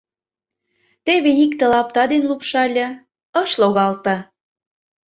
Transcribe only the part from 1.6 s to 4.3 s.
лапта ден лупшале— ыш логалте.